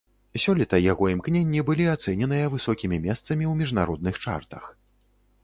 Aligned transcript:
Сёлета 0.43 0.77
яго 0.91 1.09
імкненні 1.15 1.61
былі 1.67 1.85
ацэненыя 1.95 2.49
высокімі 2.55 3.01
месцамі 3.05 3.43
ў 3.51 3.53
міжнародных 3.61 4.15
чартах. 4.27 4.63